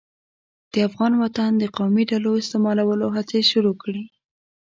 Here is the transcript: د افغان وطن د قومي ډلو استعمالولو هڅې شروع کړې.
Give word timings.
د 0.73 0.75
افغان 0.87 1.13
وطن 1.23 1.51
د 1.57 1.63
قومي 1.77 2.03
ډلو 2.11 2.31
استعمالولو 2.41 3.07
هڅې 3.15 3.39
شروع 3.51 3.75
کړې. 3.83 4.03